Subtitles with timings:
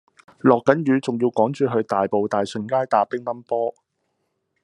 [0.39, 3.75] 落緊雨仲要趕住去大埔大順街打乒乓波